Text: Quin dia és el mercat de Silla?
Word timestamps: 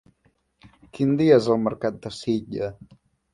Quin 0.97 1.11
dia 1.19 1.35
és 1.41 1.49
el 1.57 1.61
mercat 1.67 2.01
de 2.07 2.13
Silla? 2.21 2.73